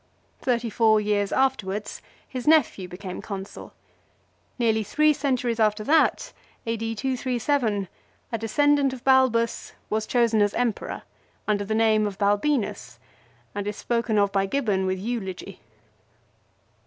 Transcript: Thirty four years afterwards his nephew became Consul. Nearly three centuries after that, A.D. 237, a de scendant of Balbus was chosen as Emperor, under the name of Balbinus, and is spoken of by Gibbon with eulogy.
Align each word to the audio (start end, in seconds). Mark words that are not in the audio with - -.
Thirty 0.39 0.71
four 0.71 0.99
years 0.99 1.31
afterwards 1.31 2.01
his 2.27 2.47
nephew 2.47 2.87
became 2.87 3.21
Consul. 3.21 3.71
Nearly 4.57 4.81
three 4.83 5.13
centuries 5.13 5.59
after 5.59 5.83
that, 5.83 6.33
A.D. 6.65 6.95
237, 6.95 7.87
a 8.31 8.37
de 8.39 8.47
scendant 8.47 8.93
of 8.93 9.03
Balbus 9.03 9.73
was 9.91 10.07
chosen 10.07 10.41
as 10.41 10.55
Emperor, 10.55 11.03
under 11.47 11.63
the 11.65 11.75
name 11.75 12.07
of 12.07 12.17
Balbinus, 12.17 12.97
and 13.53 13.67
is 13.67 13.77
spoken 13.77 14.17
of 14.17 14.31
by 14.31 14.47
Gibbon 14.47 14.87
with 14.87 14.97
eulogy. 14.97 15.61